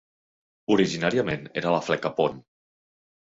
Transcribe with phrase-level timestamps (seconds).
[0.75, 2.39] Originàriament era la fleca Pont.